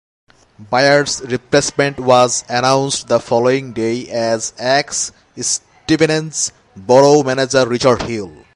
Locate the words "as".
4.09-4.51